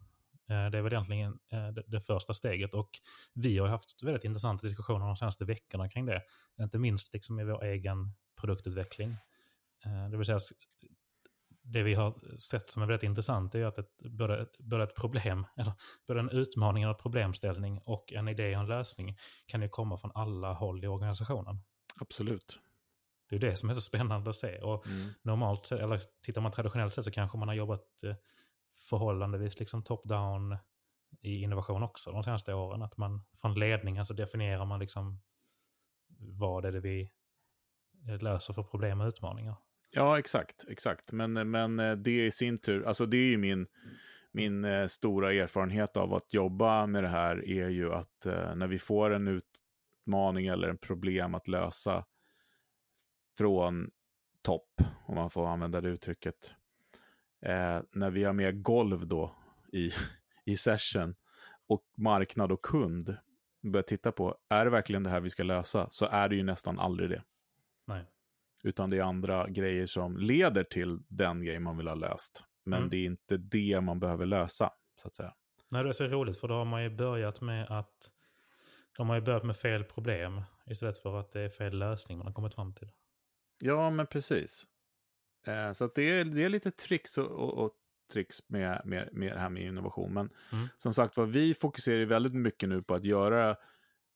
[0.50, 2.74] Eh, det är väl egentligen eh, det, första steget.
[2.74, 2.90] Och
[3.34, 6.22] vi har haft väldigt intressanta diskussioner de senaste veckorna kring det.
[6.60, 9.16] Inte minst liksom i vår egen produktutveckling.
[10.10, 10.38] Det vill säga
[11.62, 15.46] det vi har sett som är väldigt intressant är att ett, både, både ett problem,
[15.56, 15.72] eller
[16.06, 20.10] både en utmaning en problemställning och en idé och en lösning kan ju komma från
[20.14, 21.58] alla håll i organisationen.
[22.00, 22.58] Absolut.
[23.28, 24.58] Det är det som är så spännande att se.
[24.58, 25.08] Och mm.
[25.22, 28.14] normalt, eller tittar man traditionellt sett så kanske man har jobbat eh,
[28.90, 30.58] förhållandevis liksom top-down
[31.20, 32.82] i innovation också de senaste åren.
[32.82, 35.20] Att man från ledningen så alltså definierar man liksom
[36.18, 37.10] vad är det vi
[38.20, 39.56] löser för problem och utmaningar.
[39.90, 40.64] Ja, exakt.
[40.68, 41.12] exakt.
[41.12, 43.66] Men, men eh, det i sin tur, alltså det är ju min,
[44.32, 48.66] min eh, stora erfarenhet av att jobba med det här är ju att eh, när
[48.66, 49.28] vi får en
[50.06, 52.04] utmaning eller en problem att lösa
[53.38, 53.90] från
[54.42, 56.54] topp, om man får använda det uttrycket,
[57.42, 59.36] eh, när vi har med golv då
[59.72, 59.92] i,
[60.44, 61.14] i session
[61.68, 63.16] och marknad och kund
[63.62, 65.88] börjar titta på, är det verkligen det här vi ska lösa?
[65.90, 67.22] Så är det ju nästan aldrig det.
[67.86, 68.04] Nej.
[68.62, 72.44] Utan det är andra grejer som leder till den grej man vill ha löst.
[72.64, 72.90] Men mm.
[72.90, 74.70] det är inte det man behöver lösa,
[75.02, 75.34] så att säga.
[75.72, 78.12] Nej, det är så roligt för då har man ju börjat med att
[78.96, 82.26] de har ju börjat med fel problem istället för att det är fel lösning man
[82.26, 82.88] har kommit fram till.
[83.60, 84.66] Ja, men precis.
[85.46, 87.70] Eh, så det, är, det är lite tricks och, och, och
[88.12, 90.14] tricks med, med, med det här med innovation.
[90.14, 90.68] Men mm.
[90.76, 93.56] som sagt vad vi fokuserar väldigt mycket nu på att göra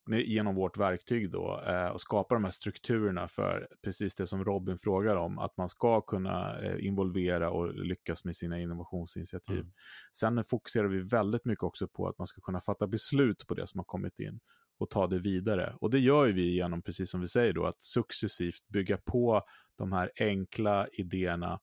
[0.07, 4.45] med, genom vårt verktyg då eh, och skapa de här strukturerna för precis det som
[4.45, 9.61] Robin frågar om, att man ska kunna eh, involvera och lyckas med sina innovationsinitiativ.
[9.61, 9.73] Mm.
[10.19, 13.67] Sen fokuserar vi väldigt mycket också på att man ska kunna fatta beslut på det
[13.67, 14.41] som har kommit in
[14.79, 15.77] och ta det vidare.
[15.81, 19.43] Och det gör vi genom, precis som vi säger då, att successivt bygga på
[19.77, 21.61] de här enkla idéerna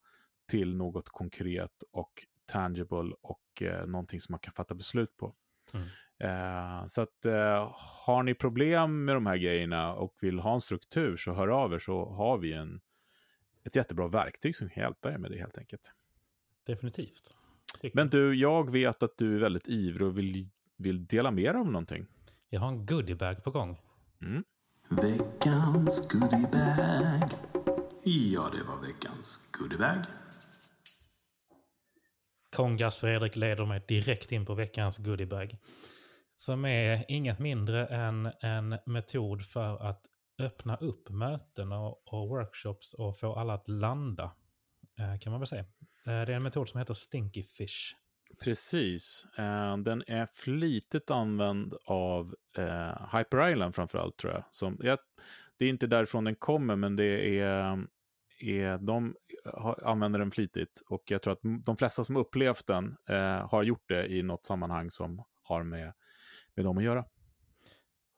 [0.50, 2.12] till något konkret och
[2.46, 5.34] tangible och eh, någonting som man kan fatta beslut på.
[5.74, 5.86] Mm.
[6.18, 7.74] Eh, så att eh,
[8.06, 11.72] har ni problem med de här grejerna och vill ha en struktur så hör av
[11.74, 12.80] er så har vi en,
[13.64, 15.92] ett jättebra verktyg som kan hjälpa er med det helt enkelt.
[16.66, 17.36] Definitivt.
[17.92, 21.66] Men du, jag vet att du är väldigt ivrig och vill, vill dela mer om
[21.66, 22.06] någonting.
[22.48, 23.80] Jag har en goodiebag på gång.
[24.22, 24.44] Mm.
[24.88, 27.51] Veckans goodiebag.
[28.04, 30.04] Ja, det var veckans goodiebag.
[32.56, 35.58] Kongas Fredrik leder mig direkt in på veckans goodiebag.
[36.36, 40.00] Som är inget mindre än en metod för att
[40.38, 44.32] öppna upp möten och, och workshops och få alla att landa.
[44.98, 45.62] Eh, kan man väl säga.
[45.62, 45.66] Eh,
[46.04, 47.94] det är en metod som heter Stinky Fish.
[48.44, 49.26] Precis.
[49.38, 52.34] Eh, den är flitigt använd av
[53.12, 54.44] Hyper Island framförallt tror jag.
[54.50, 54.98] Som, jag.
[55.62, 57.86] Det är inte därifrån den kommer, men det är,
[58.40, 59.14] är de
[59.82, 60.82] använder den flitigt.
[60.88, 64.46] Och jag tror att de flesta som upplevt den eh, har gjort det i något
[64.46, 65.92] sammanhang som har med
[66.54, 67.04] med dem att göra.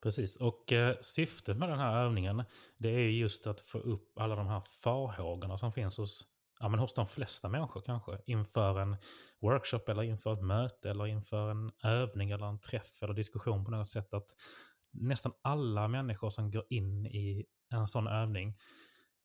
[0.03, 2.43] Precis, och eh, syftet med den här övningen
[2.77, 6.27] det är just att få upp alla de här farhågorna som finns hos,
[6.59, 8.17] ja, men hos de flesta människor kanske.
[8.25, 8.97] Inför en
[9.41, 13.71] workshop eller inför ett möte eller inför en övning eller en träff eller diskussion på
[13.71, 14.13] något sätt.
[14.13, 14.29] Att
[14.95, 18.55] nästan alla människor som går in i en sån övning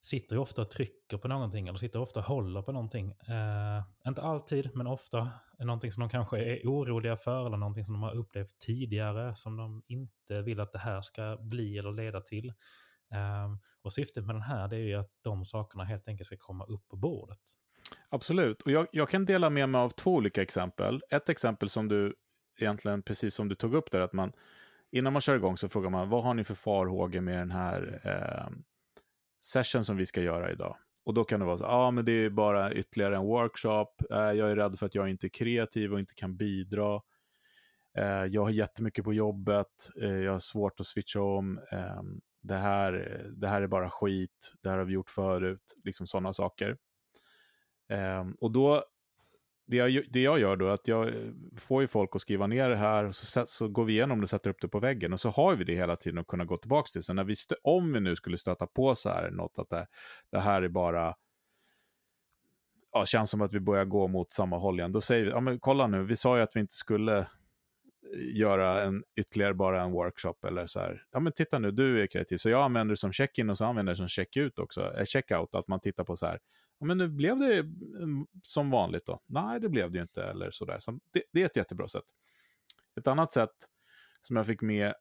[0.00, 3.10] sitter ju ofta och trycker på någonting eller sitter ofta och håller på någonting.
[3.10, 5.30] Eh, inte alltid, men ofta.
[5.58, 9.56] Någonting som de kanske är oroliga för eller någonting som de har upplevt tidigare som
[9.56, 12.48] de inte vill att det här ska bli eller leda till.
[13.12, 16.36] Eh, och syftet med den här det är ju att de sakerna helt enkelt ska
[16.38, 17.40] komma upp på bordet.
[18.08, 21.00] Absolut, och jag, jag kan dela med mig av två olika exempel.
[21.10, 22.14] Ett exempel som du
[22.60, 24.32] egentligen, precis som du tog upp där, att man
[24.92, 28.00] innan man kör igång så frågar man vad har ni för farhågor med den här
[28.04, 28.56] eh,
[29.44, 30.76] session som vi ska göra idag.
[31.04, 33.86] Och då kan det vara så, ja ah, men det är bara ytterligare en workshop,
[34.10, 37.00] eh, jag är rädd för att jag inte är kreativ och inte kan bidra.
[37.98, 42.56] Eh, jag har jättemycket på jobbet, eh, jag har svårt att switcha om, ehm, det,
[42.56, 46.76] här, det här är bara skit, det här har vi gjort förut, liksom sådana saker.
[47.88, 48.84] Ehm, och då
[49.70, 51.14] det jag, det jag gör då är att jag eh,
[51.58, 54.22] får ju folk att skriva ner det här, och så, så går vi igenom det
[54.22, 55.12] och sätter upp det på väggen.
[55.12, 57.02] Och så har vi det hela tiden att kunna gå tillbaka till.
[57.02, 59.86] Så när vi om vi nu skulle stöta på så här något, att det,
[60.32, 61.14] det här är bara
[62.92, 64.92] ja, känns som att vi börjar gå mot samma håll igen.
[64.92, 67.26] Då säger vi, ja men kolla nu, vi sa ju att vi inte skulle eh,
[68.34, 71.02] göra en, ytterligare bara en workshop eller så här.
[71.12, 72.36] Ja men titta nu, du är kreativ.
[72.36, 75.04] Så jag använder det som check-in och så använder jag det som check-ut också, eh,
[75.04, 75.54] check-out.
[75.54, 76.38] Att man tittar på så här,
[76.86, 79.20] men nu blev det mm, som vanligt då?
[79.26, 80.80] Nej, det blev det ju inte eller sådär.
[80.80, 82.04] Så det, det är ett jättebra sätt.
[83.00, 83.54] Ett annat sätt
[84.22, 84.94] som jag fick med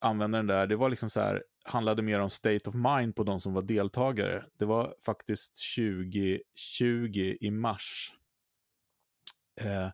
[0.00, 3.40] användaren där, det var liksom så här, handlade mer om state of mind på de
[3.40, 4.44] som var deltagare.
[4.58, 8.14] Det var faktiskt 2020 i mars.
[9.60, 9.90] Eh,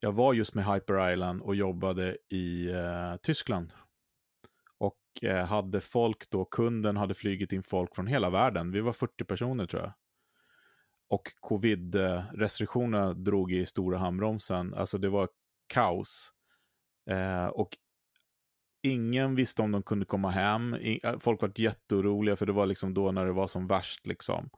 [0.00, 3.72] jag var just med Hyper Island och jobbade i eh, Tyskland
[5.22, 8.72] Eh, hade folk då, kunden hade flygit in folk från hela världen.
[8.72, 9.92] Vi var 40 personer tror jag.
[11.08, 14.74] Och covid-restriktionerna drog i stora handbromsen.
[14.74, 15.28] Alltså det var
[15.66, 16.32] kaos.
[17.10, 17.76] Eh, och
[18.82, 20.74] ingen visste om de kunde komma hem.
[20.74, 24.06] Eh, folk var jätteoroliga för det var liksom då när det var som värst.
[24.06, 24.50] Liksom.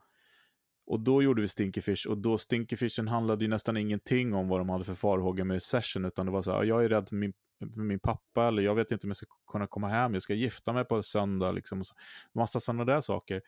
[0.87, 4.69] Och då gjorde vi Stinkyfish och då Stinkyfishen handlade ju nästan ingenting om vad de
[4.69, 7.33] hade för farhågor med session, utan det var så här, jag är rädd för min,
[7.75, 10.33] för min pappa, eller jag vet inte om jag ska kunna komma hem, jag ska
[10.33, 11.79] gifta mig på söndag, liksom.
[11.79, 11.95] Och så,
[12.33, 13.41] massa sådana där saker.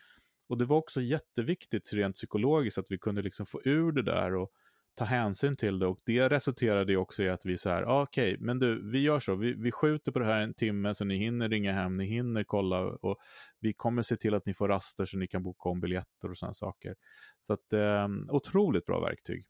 [0.50, 4.36] Och det var också jätteviktigt rent psykologiskt att vi kunde liksom få ur det där
[4.36, 4.52] och
[4.98, 5.88] ta hänsyn till det.
[5.88, 8.92] Och det resulterade ju också i att vi så här, ah, okej, okay, men du,
[8.92, 11.74] vi gör så, vi, vi skjuter på det här en timme så ni hinner ringa
[11.74, 13.18] hem, ni hinner kolla och
[13.60, 16.38] vi kommer se till att ni får raster så ni kan boka om biljetter och
[16.38, 16.96] sådana saker.
[17.42, 19.46] Så att, eh, otroligt bra verktyg.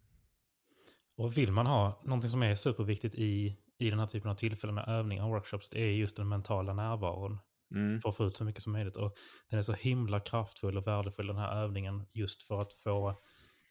[1.18, 4.78] Och vill man ha någonting som är superviktigt i, i den här typen av tillfällen,
[4.78, 7.40] övningar och workshops, det är just den mentala närvaron.
[7.76, 8.02] Mm.
[8.02, 8.98] För att få ut så mycket som möjligt.
[8.98, 9.16] Och
[9.50, 13.16] den är så himla kraftfull och värdefull den här övningen just för att få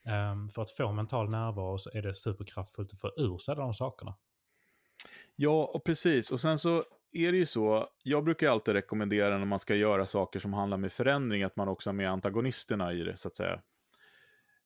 [0.07, 3.75] Um, för att få mental närvaro så är det superkraftfullt att få ur sig de
[3.75, 4.15] sakerna.
[5.37, 6.33] Ja, och precis.
[6.33, 10.07] Och sen så är det ju så, jag brukar alltid rekommendera när man ska göra
[10.07, 13.37] saker som handlar med förändring, att man också har med antagonisterna i det, så att
[13.37, 13.61] säga.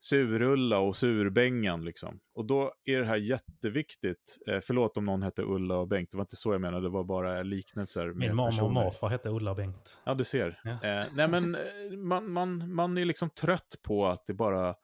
[0.02, 2.20] Surulla och surbängan liksom.
[2.34, 4.38] Och då är det här jätteviktigt.
[4.48, 6.88] Eh, förlåt om någon hette Ulla och Bengt, det var inte så jag menade, det
[6.88, 8.12] var bara liknelser.
[8.12, 10.00] Min mormor och morfar hette Ulla och Bengt.
[10.04, 10.60] Ja, du ser.
[10.64, 10.70] Ja.
[10.70, 14.74] Eh, nej, men eh, man, man, man är liksom trött på att det bara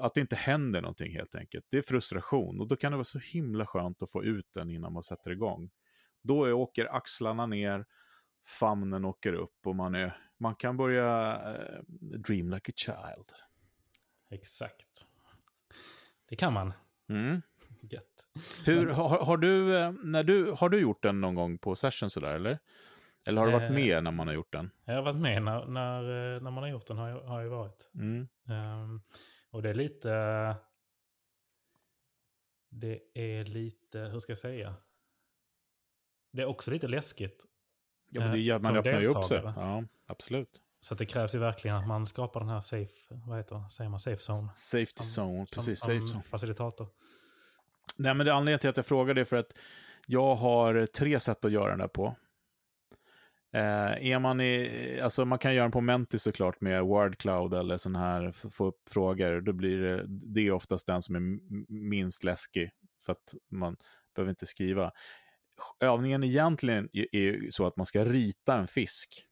[0.00, 1.66] att det inte händer någonting helt enkelt.
[1.70, 4.70] Det är frustration och då kan det vara så himla skönt att få ut den
[4.70, 5.70] innan man sätter igång.
[6.22, 7.84] Då åker axlarna ner,
[8.46, 11.82] famnen åker upp och man, är, man kan börja uh,
[12.18, 13.32] dream like a child.
[14.30, 15.06] Exakt.
[16.28, 16.72] Det kan man.
[17.08, 17.42] Mm.
[17.80, 18.28] Gött.
[18.64, 22.10] Hur, har, har, du, eh, när du, har du gjort den någon gång på session
[22.10, 22.58] sådär eller?
[23.26, 24.70] Eller har du varit eh, med när man har gjort den?
[24.84, 26.02] Jag har varit med när, när,
[26.40, 26.98] när man har gjort den.
[26.98, 27.90] Har jag, har jag varit.
[27.94, 28.28] Mm.
[29.62, 30.56] Och det är lite...
[32.70, 34.74] Det är lite, hur ska jag säga?
[36.32, 37.46] Det är också lite läskigt.
[38.10, 39.42] Ja, men det gör, man öppnar ju upp sig.
[39.44, 40.62] Ja, absolut.
[40.80, 43.90] Så det krävs ju verkligen att man skapar den här safe, vad heter det, säger
[43.90, 44.50] man, safe zone?
[44.54, 45.80] Safety zone, som, precis.
[45.80, 46.22] Som, safe zone.
[46.22, 46.88] facilitator.
[47.98, 49.52] Nej, men det anledningen till att jag frågar det är för att
[50.06, 52.16] jag har tre sätt att göra den där på.
[53.54, 57.78] Eh, är man i, alltså man kan göra den på Menti såklart med Wordcloud eller
[57.78, 59.40] sån här, få upp frågor.
[59.40, 61.20] Då blir det, det är oftast den som är
[61.72, 62.70] minst läskig
[63.06, 63.76] för att man
[64.14, 64.92] behöver inte skriva.
[65.80, 69.26] Övningen egentligen är ju så att man ska rita en fisk.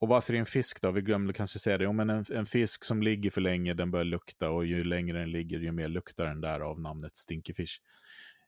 [0.00, 0.90] Och varför är en fisk då?
[0.90, 1.84] Vi glömde kanske säga det.
[1.84, 5.18] Jo, men en, en, fisk som ligger för länge, den börjar lukta och ju längre
[5.18, 7.80] den ligger, ju mer luktar den där av namnet Stinkyfish.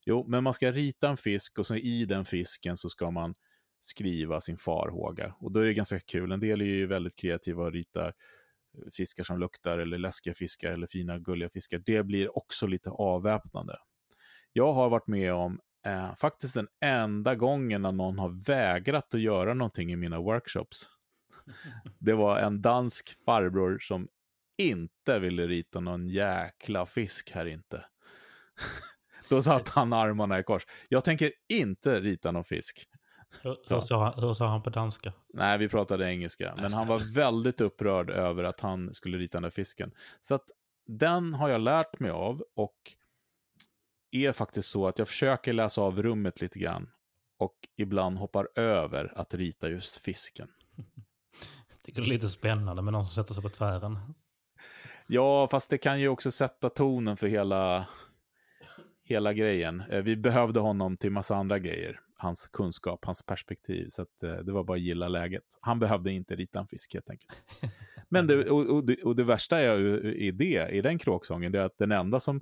[0.06, 3.34] Jo, men man ska rita en fisk och så i den fisken så ska man
[3.86, 5.34] skriva sin farhåga.
[5.38, 6.32] Och då är det ganska kul.
[6.32, 8.14] En del är ju väldigt kreativa och ritar
[8.92, 11.82] fiskar som luktar eller läskiga fiskar eller fina gulliga fiskar.
[11.86, 13.76] Det blir också lite avväpnande.
[14.52, 19.20] Jag har varit med om eh, faktiskt den enda gången när någon har vägrat att
[19.20, 20.88] göra någonting i mina workshops.
[21.98, 24.08] Det var en dansk farbror som
[24.58, 27.84] inte ville rita någon jäkla fisk här inte.
[29.28, 30.62] Då satt han armarna i kors.
[30.88, 32.84] Jag tänker inte rita någon fisk.
[33.42, 35.12] Hur, hur, sa, hur sa han på danska?
[35.32, 36.54] Nej, vi pratade engelska.
[36.56, 39.90] Men han var väldigt upprörd över att han skulle rita den där fisken.
[40.20, 40.44] Så att
[40.86, 42.76] den har jag lärt mig av och
[44.10, 46.90] är faktiskt så att jag försöker läsa av rummet lite grann
[47.38, 50.48] och ibland hoppar över att rita just fisken.
[51.68, 53.98] Jag tycker det är lite spännande med någon som sätter sig på tvären.
[55.06, 57.86] Ja, fast det kan ju också sätta tonen för hela,
[59.04, 59.82] hela grejen.
[59.90, 63.88] Eh, vi behövde honom till massa andra grejer hans kunskap, hans perspektiv.
[63.88, 65.44] Så att, eh, det var bara att gilla läget.
[65.60, 67.32] Han behövde inte rita en fisk helt enkelt.
[68.08, 71.58] Men det, och, och, det, och det värsta är, i det, i den kråksången, det
[71.58, 72.40] är att den enda som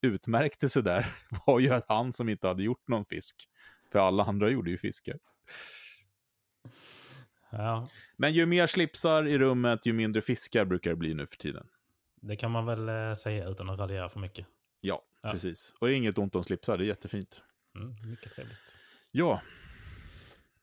[0.00, 1.06] utmärkte sig där
[1.46, 3.36] var ju att han som inte hade gjort någon fisk.
[3.92, 5.18] För alla andra gjorde ju fiskar.
[7.50, 7.86] Ja.
[8.16, 11.66] Men ju mer slipsar i rummet, ju mindre fiskar brukar det bli nu för tiden.
[12.20, 14.46] Det kan man väl eh, säga utan att raljera för mycket.
[14.80, 15.30] Ja, ja.
[15.32, 15.74] precis.
[15.78, 17.42] Och det är inget ont om slipsar, det är jättefint.
[17.74, 18.76] Mm, mycket trevligt.
[19.12, 19.40] Ja.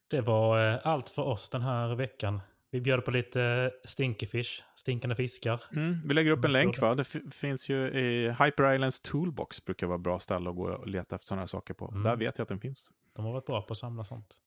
[0.09, 2.41] Det var eh, allt för oss den här veckan.
[2.71, 5.63] Vi bjöd på lite stinkefish, stinkande fiskar.
[5.75, 6.95] Mm, vi lägger upp en länk va?
[6.95, 11.15] Det finns ju i Hyper Islands Toolbox brukar vara bra ställe att gå och leta
[11.15, 11.87] efter sådana här saker på.
[11.87, 12.03] Mm.
[12.03, 12.91] Där vet jag att den finns.
[13.15, 14.37] De har varit bra på att samla sånt.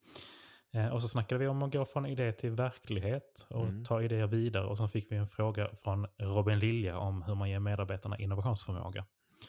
[0.75, 3.85] Eh, och så snackade vi om att gå från idé till verklighet och mm.
[3.85, 4.67] ta idéer vidare.
[4.67, 9.05] Och så fick vi en fråga från Robin Lilja om hur man ger medarbetarna innovationsförmåga.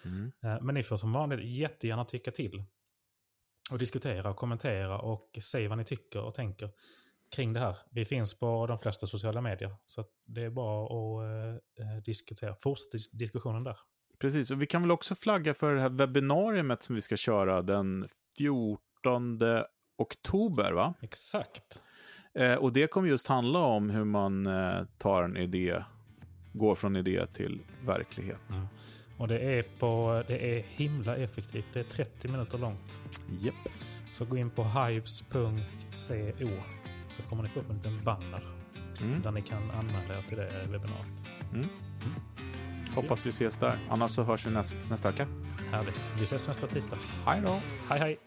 [0.05, 0.31] Mm.
[0.43, 2.63] Eh, men ni får som vanligt jättegärna tycka till
[3.71, 6.69] och diskutera och kommentera och säga vad ni tycker och tänker
[7.35, 7.77] kring det här.
[7.89, 9.75] Vi finns på de flesta sociala medier.
[9.85, 12.55] Så det är bara att eh, diskutera.
[12.55, 13.77] Fortsätt diskussionen där.
[14.19, 17.61] Precis, och vi kan väl också flagga för det här webbinariet som vi ska köra
[17.61, 18.07] den
[18.37, 19.39] 14
[19.97, 20.93] oktober, va?
[21.01, 21.83] Exakt.
[22.33, 25.83] Eh, och det kommer just handla om hur man eh, tar en idé
[26.53, 28.53] går från idé till verklighet.
[28.53, 28.67] Mm.
[29.21, 31.65] Och det är, på, det är himla effektivt.
[31.73, 33.01] Det är 30 minuter långt.
[33.39, 33.55] Japp.
[34.11, 36.47] Så gå in på hives.co
[37.09, 38.41] så kommer ni få upp en liten banner
[39.01, 39.21] Mm.
[39.21, 41.23] där ni kan anmäla er till det webbinariet.
[42.95, 43.77] Hoppas vi ses där.
[43.89, 45.27] Annars så hörs vi nästa, nästa vecka.
[45.71, 45.99] Härligt.
[46.19, 46.97] Vi ses nästa tisdag.
[47.25, 47.61] Hej då!
[47.89, 48.19] Hej hej!